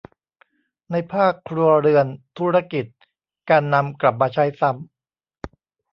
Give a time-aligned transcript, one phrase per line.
[0.91, 2.05] ในภาคครัวเรือน
[2.37, 2.85] ธุรกิจ
[3.49, 4.83] การนำกลับมาใช้ซ้ำ